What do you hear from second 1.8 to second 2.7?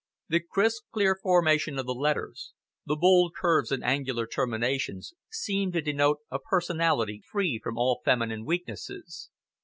the letters,